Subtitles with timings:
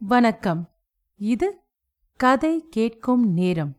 [0.00, 0.70] வணக்கம்.
[1.16, 1.60] இது
[2.16, 3.76] கதை கேட்கும் நேரம்.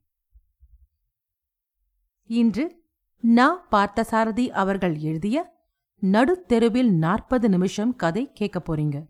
[2.26, 2.84] இன்று
[3.20, 5.66] நா பார்த்தசாரதி அவர்கள் எழுதிய
[6.02, 9.06] நடுத்தெருவில் நாற்பது நிமிஷம் கதை கேட்கப் போறீங்க.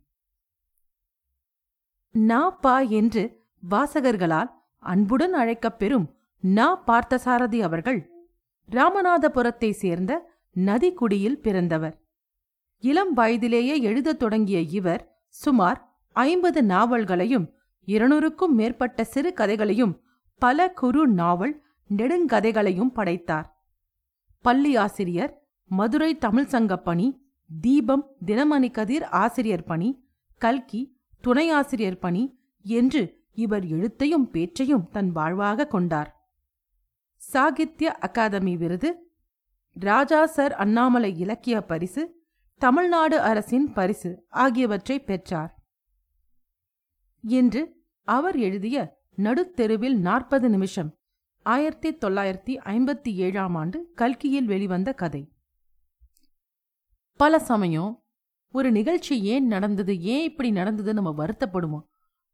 [2.11, 4.49] நா பா என்று வாசகர்களால்
[4.79, 8.11] அன்புடன் அழைக்கப் பெறும் நா பார்த்தசாரதி அவர்கள்
[8.71, 12.01] ராமநாதபுரத்தை சேர்ந்த நதிக்குடியில் பிறந்தவர்.
[12.79, 15.88] இளம் வயதிலேயே எழுதத் தொடங்கிய இவர் சுமார்
[16.19, 17.53] ஐம்பது நாவல்களையும்
[17.85, 20.03] இருநூறுக்கும் மேற்பட்ட சிறு கதைகளையும்
[20.37, 21.63] பல குறு நாவல்
[21.97, 23.47] நெடுங்கதைகளையும் படைத்தார்.
[24.41, 27.31] பள்ளி ஆசிரியர் மதுரை தமிழ் சங்கப் பணி
[27.61, 30.07] தீபம் தினமணி கதிர் ஆசிரியர் பணி
[30.37, 36.11] கல்கி துணை ஆசிரியர் பணி என்று இவர் எழுத்தையும் பேச்சையும் தன் வாழ்வாக கொண்டார்.
[37.17, 38.91] சாகித்ய அகாதமி விருது
[39.71, 42.03] ராஜா சர் அண்ணாமலை இலக்கிய பரிசு
[42.57, 45.58] தமிழ்நாடு அரசின் பரிசு ஆகியவற்றை பெற்றார்.
[47.21, 50.97] என்று அவர் எழுதிய நடுத்தெருவில் நாற்பது நிமிஷம்
[51.43, 55.33] ஆயிரத்தி தொள்ளாயிரத்தி ஐம்பத்தி ஏழாம் ஆண்டு கல்கியில் வெளிவந்த கதை.
[57.15, 58.03] பல சமயம்
[58.51, 61.83] ஒரு நிகழ்ச்சி ஏன் நடந்தது ஏன் இப்படி நடந்தது நம்ம வருத்தப்படுவோம்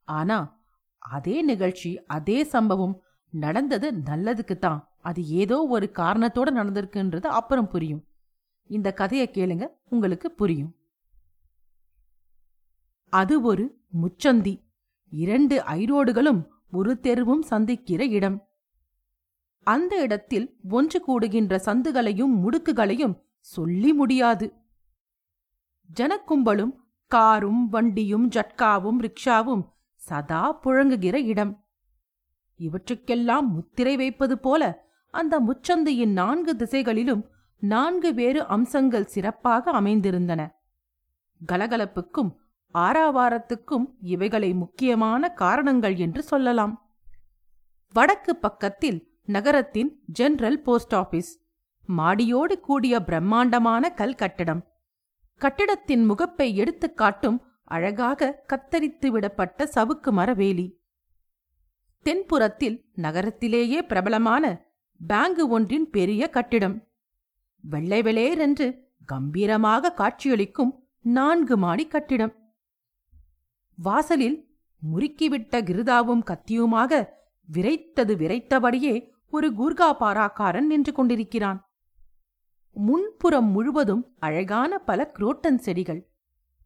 [0.04, 0.64] ஆனா
[0.98, 4.90] அதே நிகழ்ச்சி அதே சம்பவம் நடந்தது நல்லதுக்கு தான்.
[5.02, 8.08] அது ஏதோ ஒரு காரணத்தோட நடந்திருக்குன்றது அப்புறம் புரியும்.
[8.64, 10.76] இந்த கதையை கேளுங்க உங்களுக்கு புரியும்.
[13.10, 14.65] அது ஒரு முச்சந்தி.
[15.10, 18.48] இரண்டு ஐரோடுகளும் ஒரு தெருவும் சந்திக்கிற இடம்.
[19.60, 24.54] அந்த இடத்தில் ஒன்று கூடுகின்ற சந்துகளையும் முடுக்குகளையும் சொல்லி முடியாது.
[26.00, 26.76] ஜனக்கும்பலும்
[27.08, 29.64] காரும் வண்டியும் ஜட்காவும் ரிக்ஷாவும்
[29.96, 31.66] சதா புழங்குகிற இடம்.
[32.56, 40.52] இவற்றுக்கெல்லாம் முத்திரை வைப்பது போல அந்த முச்சந்தையின் நான்கு திசைகளிலும் நான்கு வேறு அம்சங்கள் சிறப்பாக அமைந்திருந்தன.
[41.52, 42.36] கலகலப்புக்கும்
[42.76, 46.90] ஆறாவாரத்துக்கும் இவைகளை முக்கியமான காரணங்கள் என்று சொல்லலாம்.
[47.94, 51.42] வடக்கு பக்கத்தில் நகரத்தின் ஜெனரல் போஸ்ட் ஆபீஸ்
[51.98, 54.68] மாடியோடு கூடிய பிரம்மாண்டமான கல் கட்டடம்.
[55.38, 60.82] கட்டிடத்தின் முகப்பை எடுத்துக் காட்டும் அழகாக கத்தரித்து விடப்பட்ட சவுக்கு மரவேலி.
[62.06, 64.66] தென்புறத்தில் நகரத்திலேயே பிரபலமான
[65.08, 66.88] பேங்கு ஒன்றின் பெரிய கட்டிடம்.
[67.60, 72.45] வெள்ளை வெளேரென்று கம்பீரமாக காட்சியளிக்கும் நான்கு மாடி கட்டிடம்.
[73.78, 74.38] வாசலில்
[74.82, 77.08] முறுக்கிவிட்ட கிருதாவும் கத்தியுமாக
[77.50, 81.60] விரைத்தது விரைத்தபடியே ஒரு கூர்கா பாராக்காரன் நின்று கொண்டிருக்கிறான்.
[82.72, 86.02] முன்புறம் முழுவதும் அழகான பல குரோட்டன் செடிகள்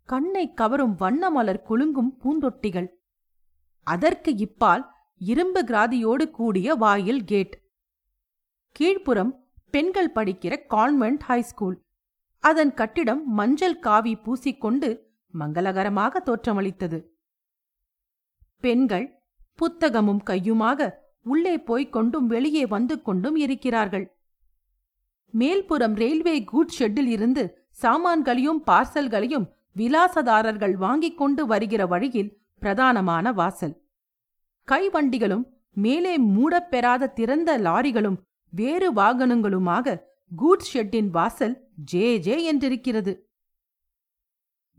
[0.03, 2.87] கண்ணை கவரும் வண்ண மலர் குலுங்கும் பூந்தொட்டிகள்.
[3.83, 4.83] அதற்கு இப்பால்
[5.17, 7.55] இரும்பு கிராதியோடு கூடிய வாயில் கேட்.
[8.79, 9.31] கீழ்ப்புறம்
[9.69, 11.77] பெண்கள் படிக்கிற கான்வென்ட் ஹைஸ்கூல்.
[12.43, 14.89] அதன் கட்டிடம் மஞ்சள் காவி பூசிக்கொண்டு
[15.34, 17.00] மங்களகரமாக தோற்றமளித்தது.
[18.57, 19.07] பெண்கள்
[19.59, 20.90] புத்தகமும் கையுமாக
[21.23, 24.18] உள்ளே போய்க் கொண்டும் வெளியே வந்து கொண்டும் இருக்கிறார்கள்.
[25.34, 27.44] மேல்புறம் ரயில்வே கூட் ஷெட்டில் இருந்து
[27.81, 32.31] சாமான்களையும் பார்சல்களையும் விலாசதாரர்கள் வாங்கிக் கொண்டு வருகிற வழியில்
[32.62, 33.75] பிரதானமான வாசல்.
[34.68, 38.18] கைவண்டிகளும் மேலே மூடப்பெறாத திறந்த லாரிகளும்
[38.53, 39.95] வேறு வாகனங்களுமாக
[40.31, 43.13] கூட்ஸ் ஷெட்டின் வாசல் ஜே ஜே என்றிருக்கிறது.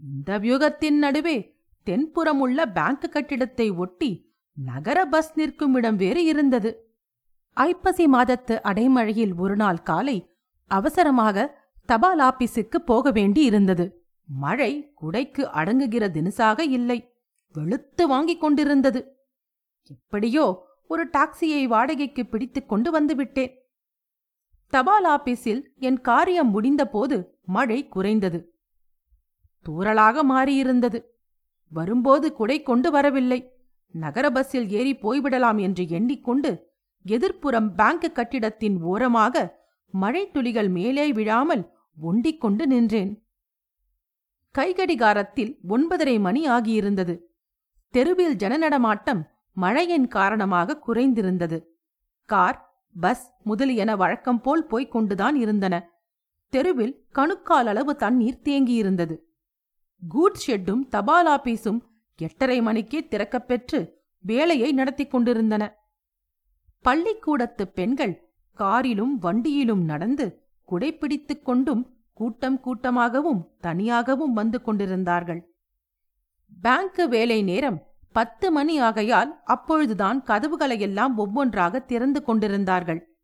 [0.02, 1.56] இந்த வியூகத்தின் நடுவே
[1.86, 6.96] தென்புறமுள்ள பேங்க் கட்டிடத்தை ஒட்டி நகர பஸ் நிற்கும் இடம் வேறு இருந்தது.
[7.54, 10.30] ஐப்பசி மாதத்து அடைமழையில் ஒரு நாள் காலை
[10.64, 14.04] அவசரமாக தபால் ஆபீஸுக்கு போக வேண்டி இருந்தது.
[14.24, 17.14] மழை குடைக்கு அடங்குகிற தினசாக இல்லை.
[17.52, 19.16] வெளுத்து வாங்கிக் கொண்டிருந்தது.
[19.88, 23.52] எப்படியோ ஒரு டாக்ஸியை வாடகைக்கு பிடித்துக் கொண்டு வந்துவிட்டேன்
[24.66, 28.59] தபால் ஆபீஸில் என் காரியம் முடிந்தபோது மழை குறைந்தது.
[29.68, 31.04] தூறலாக மாறியிருந்தது.
[31.68, 33.54] வரும்போது குடை கொண்டு வரவில்லை.
[33.90, 36.68] நகர பஸ்ஸில் ஏறி போய்விடலாம் என்று எண்ணிக்கொண்டு
[37.06, 39.58] எதிர்ப்புறம் பேங்க் கட்டிடத்தின் ஓரமாக
[39.90, 43.26] மழை துளிகள் மேலே விழாமல் ஒண்டிக் கொண்டு நின்றேன்.
[44.58, 47.20] கைகடிகாரத்தில் ஒன்பதரை மணி ஆகியிருந்தது.
[47.88, 49.22] தெருவில் ஜனநடமாட்டம்
[49.52, 51.64] மழையின் காரணமாக குறைந்திருந்தது.
[52.24, 55.90] கார் பஸ் முதலியன வழக்கம் போல் போய்க் கொண்டுதான் இருந்தன.
[56.48, 59.16] தெருவில் கணுக்கால் அளவு தண்ணீர் தேங்கியிருந்தது.
[60.08, 61.80] கூட் ஷெட்டும் தபால் ஆபீஸும்
[62.16, 65.74] எட்டரை மணிக்கே திறக்கப் பெற்று வேலையை நடத்திக் கொண்டிருந்தன.
[66.80, 75.54] பள்ளிக்கூடத்து பெண்கள் காரிலும் வண்டியிலும் நடந்து குடைப்பிடித்துக் கொண்டும் கூட்டம் கூட்டமாகவும் தனியாகவும் வந்து கொண்டிருந்தார்கள்.
[76.62, 83.16] பேங்க் வேலை நேரம் பத்து மணி ஆகையால் அப்பொழுதுதான் கதவுகளையெல்லாம் ஒவ்வொன்றாக திறந்து கொண்டிருந்தார்கள்.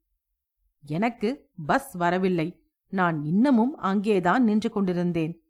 [0.87, 2.63] எனக்கு பஸ் வரவில்லை.
[2.89, 5.46] நான் இன்னமும் அங்கேதான் நின்று கொண்டிருந்தேன்.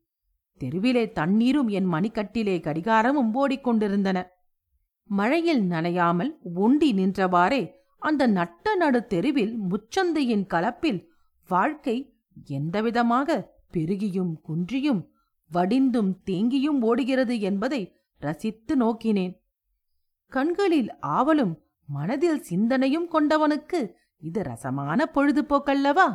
[0.58, 4.18] தெருவிலே தண்ணீரும் என் மணிக்கட்டிலே கடிகாரமும் ஓடிக்கொண்டிருந்தன.
[5.04, 7.62] மழையில் நனையாமல் ஒண்டி நின்றவாறே
[7.98, 11.00] அந்த நட்ட நடு தெருவில் முச்சந்தையின் கலப்பில்
[11.48, 11.96] வாழ்க்கை
[12.48, 15.02] எந்தவிதமாக பெருகியும் குன்றியும்
[15.50, 19.34] வடிந்தும் தேங்கியும் ஓடுகிறது என்பதை ரசித்து நோக்கினேன்.
[20.32, 21.54] கண்களில் ஆவலும்
[21.86, 23.80] மனதில் சிந்தனையும் கொண்டவனுக்கு
[24.18, 26.06] இது ரசமான பொழுதுபோக்கல்லவா?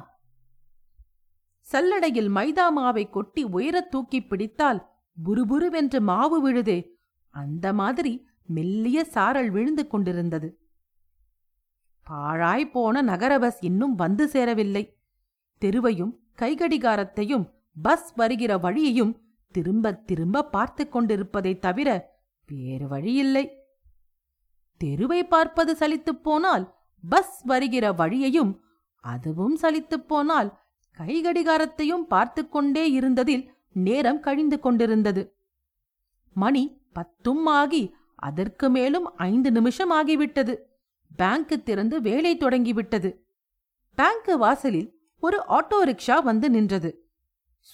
[1.71, 4.89] சல்லடையில் மைதா மாவை கொட்டி உயரத் தூக்கிப் பிடித்தால்
[5.25, 6.99] புருபுருவென்று மாவு விழுதே.
[7.29, 10.59] அந்த மாதிரி மெல்லிய சாரல் விழுந்து கொண்டிருந்தது.
[12.03, 14.97] பாழாய் போன நகர பஸ் இன்னும் வந்து சேரவில்லை.
[15.61, 19.21] தெருவையும் கைகடிகாரத்தையும் பஸ் வருகிற வழியையும்
[19.51, 23.55] திரும்ப திரும்ப பார்த்து கொண்டிருப்பதைத் தவிர வேறு வழியில்லை.
[24.77, 26.75] தெருவை பார்ப்பது சலித்துப் போனால்
[27.09, 28.59] பஸ் வருகிற வழியையும்
[29.01, 30.59] அதுவும் சலித்துப் போனால்
[30.97, 35.35] கைகடிகாரத்தையும் பார்த்து கொண்டே இருந்ததில் நேரம் கழிந்து கொண்டிருந்தது.
[36.33, 40.57] மணி பத்தும் ஆகி அதற்கு மேலும் ஐந்து நிமிஷம் ஆகிவிட்டது.
[41.15, 43.25] பேங்க் திறந்து வேலை தொடங்கிவிட்டது.
[43.95, 47.09] பேங்க் வாசலில் ஒரு ஆட்டோ ரிக்ஷா வந்து நின்றது.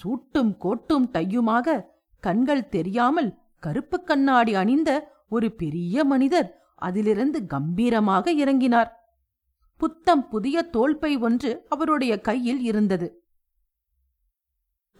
[0.04, 1.86] சூட்டும் கோட்டும் டையுமாக
[2.20, 8.90] கண்கள் தெரியாமல் கருப்பு கண்ணாடி அணிந்த ஒரு பெரிய மனிதர் அதிலிருந்து கம்பீரமாக இறங்கினார்.
[9.78, 13.08] புத்தம் புதிய தோல்பை ஒன்று அவருடைய கையில் இருந்தது.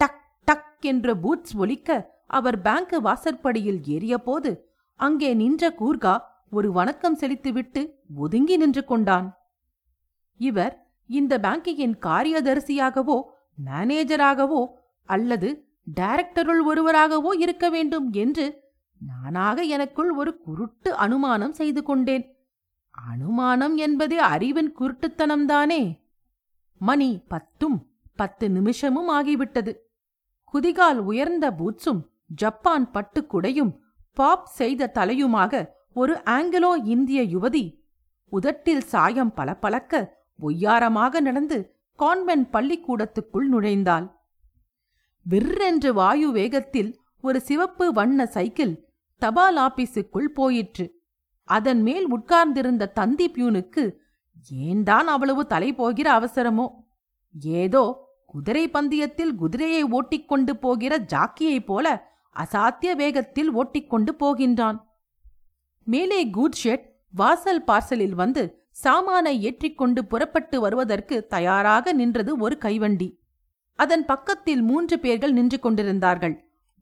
[0.00, 4.50] டக் டக் என்ற பூட்ஸ் ஒலிக்க அவர் பேங்க் வாசற்படியில் ஏறியபோது
[4.96, 6.18] அங்கே நின்ற கூர்கா
[6.50, 7.82] ஒரு வணக்கம் செலுத்திவிட்டு
[8.16, 9.28] ஒதுங்கி நின்று கொண்டான்.
[10.36, 10.74] இவர்
[11.06, 13.18] இந்த பேங்கியின் காரியதரிசியாகவோ
[13.66, 14.62] மேனேஜராகவோ
[15.08, 15.48] அல்லது
[16.00, 18.46] டைரக்டருள் ஒருவராகவோ இருக்க வேண்டும் என்று
[19.00, 22.24] நானாக எனக்குள் ஒரு குருட்டு அனுமானம் செய்து கொண்டேன்.
[23.06, 26.00] அனுமானம் என்பதே அறிவின் குருட்டுத்தனம்தானே.
[26.78, 27.86] மணி பத்தும்
[28.16, 29.76] பத்து நிமிஷமும் ஆகிவிட்டது.
[30.52, 33.78] குதிகால் உயர்ந்த பூட்ஸும் ஜப்பான் பட்டுக்குடையும்
[34.12, 37.86] பாப் செய்த தலையுமாக ஒரு ஆங்கிலோ இந்திய யுவதி
[38.28, 44.10] உதட்டில் சாயம் பளபளக்க ஒய்யாரமாக நடந்து கான்வென்ட் பள்ளிக்கூடத்துக்குள் நுழைந்தாள்.
[45.30, 50.97] விற்றென்று வாயு வேகத்தில் ஒரு சிவப்பு வண்ண சைக்கிள் தபால் ஆபீஸுக்குள் போயிற்று.
[51.48, 53.94] அதன் மேல் உட்கார்ந்திருந்த தந்தி பியூனுக்கு
[54.50, 56.66] ஏன்தான் அவ்வளவு தலை போகிற அவசரமோ?
[57.40, 57.82] ஏதோ
[58.26, 61.86] குதிரை பந்தயத்தில் குதிரையை ஓட்டிக்கொண்டு போகிற ஜாக்கியைப் போல
[62.36, 64.78] அசாத்திய வேகத்தில் ஓட்டிக்கொண்டு போகின்றான்.
[65.84, 73.08] மேலே கூட்ஷெட் வாசல் பார்சலில் வந்து சாமானை ஏற்றிக்கொண்டு புறப்பட்டு வருவதற்கு தயாராக நின்றது ஒரு கைவண்டி.
[73.74, 76.36] அதன் பக்கத்தில் மூன்று பேர்கள் நின்று கொண்டிருந்தார்கள்.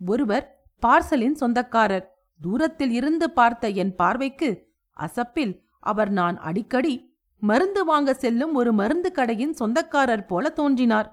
[0.07, 0.45] ஒருவர்
[0.87, 2.07] பார்சலின் சொந்தக்காரர்.
[2.41, 4.49] தூரத்தில் இருந்து பார்த்த என் பார்வைக்கு
[4.97, 6.95] அசப்பில் அவர் நான் அடிக்கடி
[7.43, 11.09] மருந்து வாங்க செல்லும் ஒரு மருந்து கடையின் சொந்தக்காரர் போல தோன்றினார்.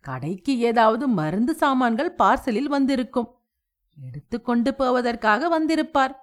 [0.00, 3.28] கடைக்கு ஏதாவது மருந்து சாமான்கள் பார்சலில் வந்திருக்கும்.
[3.98, 6.14] எடுத்துக்கொண்டு போவதற்காக வந்திருப்பார்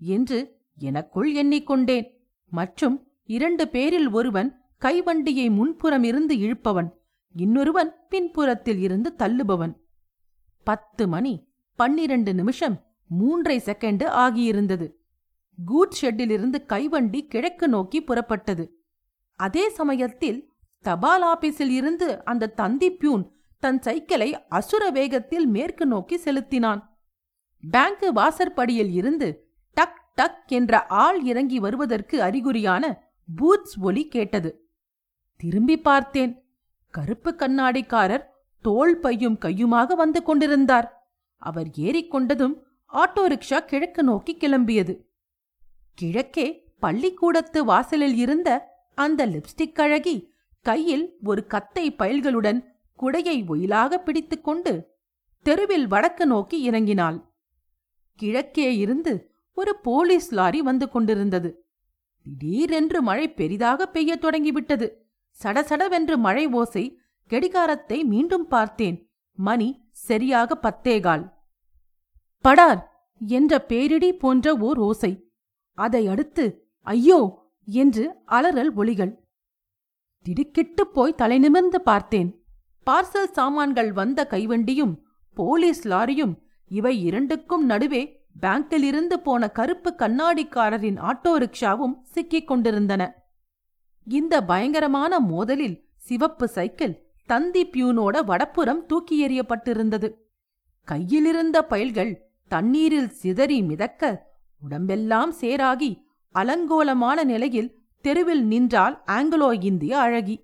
[0.00, 0.38] என்று
[0.78, 2.06] எனக்குள் எண்ணிக்கொண்டேன்.
[2.52, 4.50] மற்றும் இரண்டு பேரில் ஒருவன்
[4.80, 6.88] கைவண்டியை முன்புறம் இருந்து இழுப்பவன்
[7.34, 9.74] இன்னொருவன் பின்புறத்தில் இருந்து தள்ளுபவன்.
[10.66, 11.34] பத்து மணி
[11.78, 12.76] பன்னிரண்டு நிமிஷம்
[13.18, 14.86] மூன்றை செகண்ட் ஆகியிருந்தது.
[15.58, 18.64] கூட் ஷெட்டிலிருந்து கைவண்டி கிழக்கு நோக்கி புறப்பட்டது.
[19.38, 20.38] அதே சமயத்தில்
[20.84, 23.24] தபால் ஆபீஸில் இருந்து அந்த தந்தி பியூன்
[23.58, 26.82] தன் சைக்கிளை அசுர வேகத்தில் மேற்கு நோக்கி செலுத்தினான்.
[27.70, 29.28] பேங்க் வாசற்படியில் இருந்து
[29.76, 32.84] டக் டக் என்ற ஆள் இறங்கி வருவதற்கு அறிகுறியான
[33.36, 34.50] பூட்ஸ் ஒலி கேட்டது.
[35.40, 36.32] திரும்பி பார்த்தேன்.
[36.94, 38.24] கருப்பு கண்ணாடிக்காரர்
[38.62, 40.88] தோள் பையும் கையுமாக வந்து கொண்டிருந்தார்.
[41.36, 42.56] அவர் ஏறிக்கொண்டதும்
[42.92, 45.00] ஆட்டோ ரிக்ஷா கிழக்கு நோக்கி கிளம்பியது.
[45.94, 46.46] கிழக்கே
[46.78, 48.48] பள்ளிக்கூடத்து வாசலில் இருந்த
[48.94, 52.60] அந்த லிப்ஸ்டிக் அழகி கையில் ஒரு கத்தை பயல்களுடன்
[52.98, 54.98] குடையை ஒயிலாக பிடித்துக்கொண்டு
[55.42, 57.18] தெருவில் வடக்கு நோக்கி இறங்கினாள்.
[58.14, 61.64] கிழக்கே இருந்து ஒரு போலீஸ் லாரி வந்து கொண்டிருந்தது.
[62.38, 65.06] திடீரென்று மழை பெரிதாக பெய்யத் தொடங்கிவிட்டது.
[65.42, 69.10] சடசடவென்று மழை ஓசை கெடிகாரத்தை மீண்டும் பார்த்தேன்.
[69.32, 71.24] மணி சரியாக பத்தேகால்.
[72.44, 72.80] படார்
[73.20, 75.30] என்ற பேரிடி போன்ற ஓர் ஓசை.
[75.72, 77.48] அதை அடுத்து ஐயோ!
[77.64, 79.12] என்று அலறல் ஒளிகள்
[80.26, 82.30] திடுக்கிட்டுப் போய் தலை நிமிர்ந்து பார்த்தேன்.
[82.86, 84.94] பார்சல் சாமான்கள் வந்த கைவண்டியும்
[85.34, 86.34] போலீஸ் லாரியும்
[86.68, 88.02] இவை இரண்டுக்கும் நடுவே
[88.40, 93.02] பேங்கிலிருந்து போன கருப்பு கண்ணாடிக்காரரின் ஆட்டோ ரிக்ஷாவும் சிக்கிக் கொண்டிருந்தன.
[94.06, 96.94] இந்த பயங்கரமான மோதலில் சிவப்பு சைக்கிள்
[97.26, 100.08] தந்தி பியூனோட வடப்புறம் தூக்கி எறியப்பட்டிருந்தது.
[100.88, 104.12] கையிலிருந்த பயல்கள் தண்ணீரில் சிதறி மிதக்க
[104.62, 105.90] உடம்பெல்லாம் சேராகி
[106.34, 110.36] அலங்கோலமான நிலையில் தெருவில் நின்றால் ஆங்கிலோ இந்திய அழகி.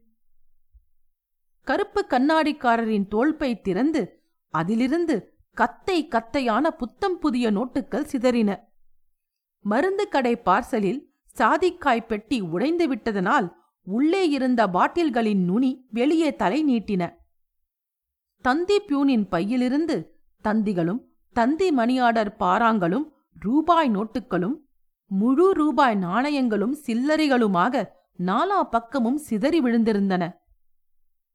[1.67, 4.03] கருப்பு கண்ணாடிக்காரரின் தோல்பை திறந்து
[4.55, 5.17] அதிலிருந்து
[5.57, 8.51] கத்தை கத்தையான புத்தம் புதிய நோட்டுக்கள் சிதறின.
[9.65, 11.01] மருந்து கடை பார்சலில்
[11.37, 13.49] சாதிக்காய் பெட்டி உடைந்து விட்டதனால்
[13.87, 17.03] உள்ளே இருந்த பாட்டில்களின் நுனி வெளியே தலை நீட்டின.
[18.45, 19.97] தந்தி பியூனின் பையிலிருந்து
[20.45, 21.03] தந்திகளும்
[21.37, 23.07] தந்தி மணியாடர் பாராங்களும்
[23.39, 24.57] ரூபாய் நோட்டுகளும்
[25.11, 27.85] முழு ரூபாய் நாணயங்களும் சில்லறைகளுமாக
[28.19, 30.25] நாலா பக்கமும் சிதறி விழுந்திருந்தன.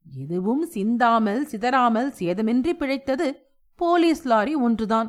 [0.06, 3.26] எதுவும் சிந்தாமல் சிதறாமல் சேதமின்றி பிழைத்தது
[3.74, 5.08] போலீஸ் லாரி ஒன்றுதான்.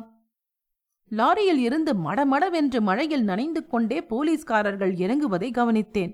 [1.10, 6.12] லாரியில் இருந்து மடமடவென்று மழையில் நனைந்து கொண்டே போலீஸ்காரர்கள் இறங்குவதை கவனித்தேன்.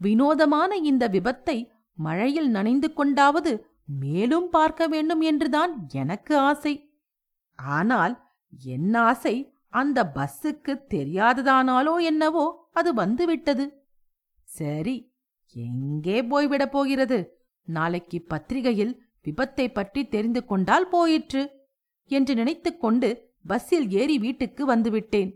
[0.00, 1.58] வினோதமான இந்த விபத்தை
[1.98, 3.52] மழையில் நனைந்து கொண்டாவது
[4.02, 6.74] மேலும் பார்க்க வேண்டும் என்றுதான் எனக்கு ஆசை.
[7.56, 8.14] ஆனால்
[8.64, 9.34] என் ஆசை
[9.68, 13.64] அந்த பஸ்ஸுக்கு தெரியாததானாலோ என்னவோ அது வந்துவிட்டது.
[14.48, 14.96] சரி
[15.54, 17.18] எங்கே போய்விடப் போகிறது?
[17.68, 18.94] நாளைக்கு பத்திரிகையில்
[19.24, 21.42] விபத்தை பற்றி தெரிந்து கொண்டால் போயிற்று
[22.10, 23.08] என்று நினைத்துக்கொண்டு
[23.42, 25.30] பஸ்ஸில் ஏறி வீட்டுக்கு வந்துவிட்டேன்.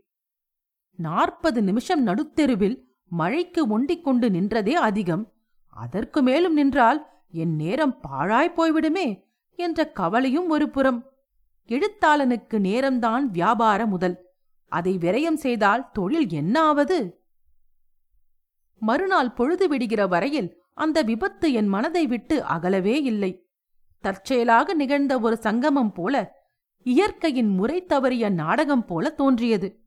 [0.98, 5.32] நாற்பது நிமிஷம் நடுத்தெருவில் மழைக்கு ஒண்டிக் கொண்டு நின்றதே அதிகம்.
[5.76, 7.00] அதற்கு மேலும் நின்றால்
[7.30, 9.24] என் நேரம் பாழாய் போய்விடுமே
[9.58, 11.00] என்ற கவலையும் ஒரு புறம்.
[11.70, 14.26] எழுத்தாளனுக்கு நேரம்தான் வியாபார முதல்.
[14.66, 17.24] அதை விரயம் செய்தால் தொழில் என்ன ஆவது?
[18.78, 23.48] மறுநாள் பொழுது விடுகிற வரையில் அந்த விபத்து என் மனதை விட்டு அகலவே இல்லை.
[24.00, 26.44] தற்செயலாக நிகழ்ந்த ஒரு சங்கமம் போல
[26.82, 29.84] இயற்கையின் முறை தவறிய நாடகம் போல தோன்றியது.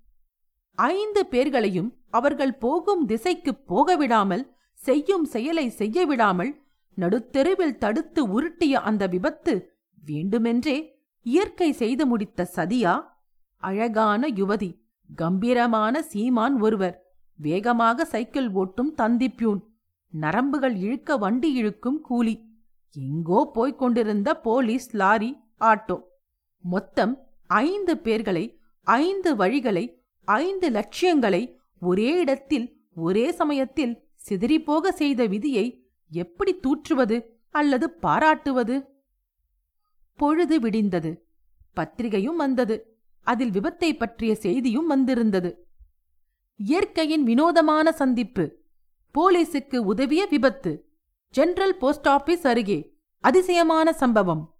[0.75, 6.61] ஐந்து பேர்களையும் அவர்கள் போகும் திசைக்குப் போக விடாமல் செய்யும் செயலை செய்ய விடாமல்
[6.95, 9.71] நடுத்தெருவில் தடுத்து உருட்டிய அந்த விபத்து
[10.05, 10.92] வேண்டுமென்றே
[11.25, 12.93] இயற்கை செய்து முடித்த சதியா?
[13.57, 14.71] அழகான யுவதி
[15.15, 16.95] கம்பீரமான சீமான் ஒருவர்.
[17.39, 19.61] வேகமாக சைக்கிள் ஓட்டும் தந்திப்பியூன்
[20.13, 22.35] நரம்புகள் இழுக்க வண்டி இழுக்கும் கூலி.
[22.95, 25.97] எங்கோ போய்க் கொண்டிருந்த போலீஸ் லாரி ஆட்டோ.
[26.63, 27.13] மொத்தம்
[27.47, 28.45] ஐந்து பேர்களை
[28.87, 29.85] ஐந்து வழிகளை
[30.27, 31.43] ஐந்து லட்சியங்களை
[31.79, 33.93] ஒரே இடத்தில் ஒரே சமயத்தில்
[34.29, 35.65] சிதறிப்போக செய்த விதியை
[36.11, 37.17] எப்படி தூற்றுவது
[37.51, 38.75] அல்லது பாராட்டுவது?
[40.19, 41.11] பொழுது விடிந்தது.
[41.73, 42.75] பத்திரிகையும் வந்தது.
[43.27, 45.67] அதில் விபத்தை பற்றிய செய்தியும் வந்திருந்தது.
[46.55, 48.45] இயற்கையின் வினோதமான சந்திப்பு.
[49.15, 50.71] போலீசுக்கு உதவிய விபத்து.
[51.33, 52.79] ஜெனரல் போஸ்ட் ஆபீஸ் அருகே
[53.23, 54.55] அதிசயமான சம்பவம்.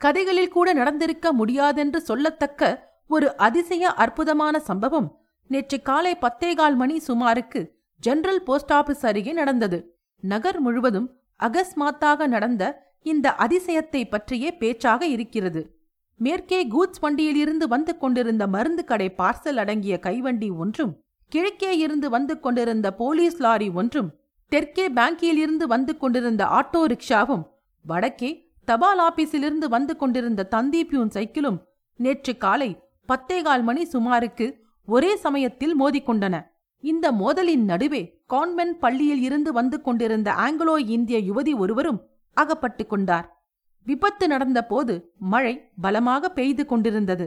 [0.00, 5.08] கதைகளில் கூட நடந்திருக்க முடியாதென்று சொல்லத்தக்க ஒரு அதிசய அற்புதமான சம்பவம்
[5.50, 7.60] நேற்று காலை பத்தேகால் மணி சுமாருக்கு
[8.00, 9.78] ஜெனரல் போஸ்ட் ஆபீஸ் அருகே நடந்தது.
[10.22, 11.08] நகர் முழுவதும்
[11.42, 15.82] அகஸ்மாத்தாக நடந்த இந்த அதிசயத்தை பற்றியே பேச்சாக இருக்கிறது.
[16.16, 22.92] மேற்கே கூட்ஸ் வண்டியிலிருந்து வந்து கொண்டிருந்த மருந்து கடை பார்சல் அடங்கிய கைவண்டி ஒன்றும் கிழக்கே இருந்து வந்து கொண்டிருந்த
[22.92, 24.10] போலீஸ் லாரி ஒன்றும்
[24.48, 27.44] தெற்கே பேங்கில் வந்து கொண்டிருந்த ஆட்டோ ரிக்ஷாவும்
[27.82, 31.58] வடக்கே தபால் ஆபீஸிலிருந்து வந்து கொண்டிருந்த தந்தீபியூன் சைக்கிளும்
[31.96, 36.40] நேற்று காலை பத்தேகால் மணி சுமாருக்கு ஒரே சமயத்தில் மோதிக்கொண்டன.
[36.80, 42.00] இந்த மோதலின் நடுவே கான்வென்ட் பள்ளியில் இருந்து வந்து கொண்டிருந்த ஆங்கிலோ இந்திய யுவதி ஒருவரும்
[42.34, 43.26] அகப்பட்டுக் கொண்டார்.
[43.86, 47.26] விபத்து நடந்தபோது மழை பலமாக பெய்து கொண்டிருந்தது.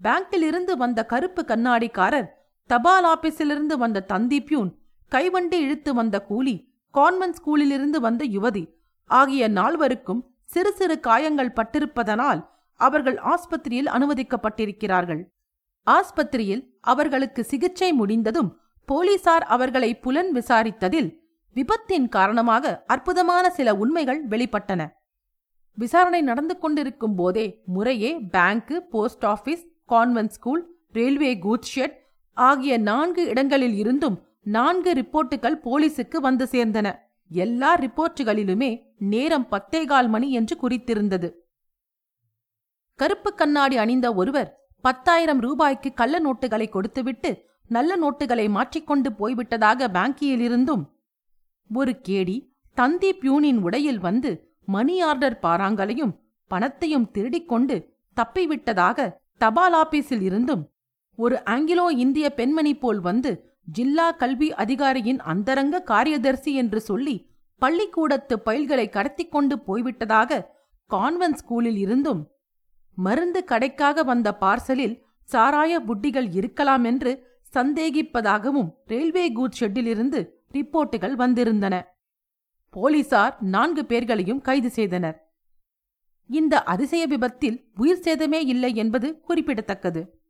[0.00, 2.28] பேங்கிலிருந்து வந்த கருப்பு கண்ணாடிக்காரர்
[2.66, 4.70] தபால் ஆபீஸிலிருந்து வந்த தந்திப்யூன்
[5.08, 6.56] கைவண்டி இழுத்து வந்த கூலி
[6.94, 8.64] கான்வென்ட் ஸ்கூலிலிருந்து வந்த யுவதி
[9.10, 12.40] ஆகிய நால்வருக்கும் சிறு சிறு காயங்கள் பட்டிருப்பதனால்
[12.80, 15.22] அவர்கள் ஆஸ்பத்திரியில் அனுமதிக்கப்பட்டிருக்கிறார்கள்.
[15.86, 18.50] ஆஸ்பத்திரியில் அவர்களுக்கு சிகிச்சை முடிந்ததும்
[18.84, 21.08] போலீசார் அவர்களை புலன் விசாரித்ததில்
[21.56, 24.82] விபத்தின் காரணமாக அற்புதமான சில உண்மைகள் வெளிப்பட்டன.
[25.78, 31.96] விசாரணை நடந்து கொண்டிருக்கும் போதே முறையே பேங்க்கு post office convent school railway goods shed
[32.32, 36.88] ஆகிய நான்கு இடங்களில் இருந்தும் நான்கு ரிப்போர்ட்டுகள் போலீசுக்கு வந்து சேர்ந்தன.
[37.28, 41.28] எல்லா ரிப்போர்ட்டுகளிலுமே நேரம் பத்தேகால் மணி என்று குறித்திருந்தது.
[42.94, 47.30] கருப்பு கண்ணாடி அணிந்த ஒருவர் பத்தாயிரம் ரூபாய்க்கு கள்ள நோட்டுகளை கொடுத்துவிட்டு
[47.68, 50.84] நல்ல நோட்டுகளை மாற்றிக்கொண்டு போய்விட்டதாக பேங்கியிலிருந்தும்
[51.70, 52.36] ஒரு கேடி
[52.76, 54.30] தந்தி பியூனின் உடையில் வந்து
[54.68, 56.14] மணி ஆர்டர் பாராங்களையும்
[56.50, 57.76] பணத்தையும் திருடிக்கொண்டு
[58.16, 59.08] தப்பிவிட்டதாக
[59.38, 60.64] தபால் ஆபீஸில் இருந்தும்
[61.18, 63.30] ஒரு ஆங்கிலோ இந்திய பெண்மணி போல் வந்து
[63.76, 67.16] ஜில்லா கல்வி அதிகாரியின் அந்தரங்க காரியதர்சி என்று சொல்லி
[67.62, 70.40] பள்ளிக்கூடத்து பயில்களை கடத்திக் கொண்டு போய்விட்டதாக
[70.90, 72.22] கான்வென்ட் ஸ்கூலில் இருந்தும்
[72.98, 74.96] மருந்து கடைக்காக வந்த பார்சலில்
[75.28, 77.12] சாராய புட்டிகள் இருக்கலாம் என்று
[77.56, 80.20] சந்தேகிப்பதாகவும் ரயில்வே கூட் ஷெட்டிலிருந்து
[80.52, 81.86] ரிப்போர்ட்டுகள் வந்திருந்தன.
[82.70, 85.34] போலீசார் நான்கு பேர்களையும் கைது செய்தனர்.
[86.26, 90.24] இந்த அதிசய விபத்தில் உயிர் சேதமே இல்லை என்பது குறிப்பிடத்தக்கது.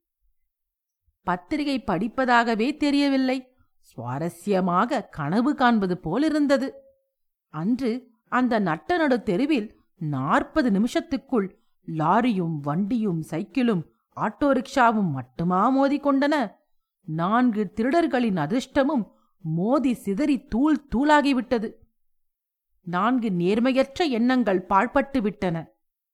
[1.23, 3.57] பத்திரிகை படிப்பதாகவே தெரியவில்லை.
[3.81, 6.75] சுவாரஸ்யமாக கனவு காண்பது போலிருந்தது.
[7.49, 11.59] அன்று அந்த நட்ட நடு தெருவில் நாற்பது நிமிஷத்துக்குள்
[11.89, 13.83] லாரியும் வண்டியும் சைக்கிளும்
[14.17, 16.53] ஆட்டோ ரிக்ஷாவும் மட்டுமா மோதிக்கொண்டன
[17.03, 19.05] நான்கு திருடர்களின் அதிர்ஷ்டமும்
[19.55, 21.73] மோதி சிதறி தூள் தூளாகிவிட்டது.
[22.83, 25.71] நான்கு நேர்மையற்ற எண்ணங்கள் பாழ்பட்டு விட்டன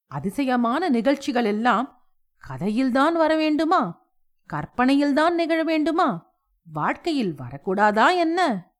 [0.07, 2.11] அதிசயமான நிகழ்ச்சிகள் எல்லாம்
[2.49, 4.11] கதையில்தான் வர வேண்டுமா
[4.53, 6.35] கற்பனையில்தான் நிகழ வேண்டுமா
[6.73, 8.71] வாழ்க்கையில் வரக்கூடாதா என்ன?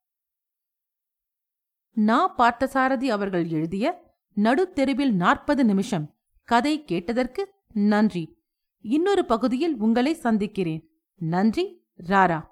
[1.91, 8.37] நா பார்த்தசாரதி அவர்கள் எழுதிய நடுத்தெருவில் நாற்பது நிமிஷம் கதை கேட்டதற்கு நன்றி.
[8.81, 10.89] இன்னொரு பகுதியில் உங்களை சந்திக்கிறேன்.
[11.15, 12.51] நன்றி ராரா.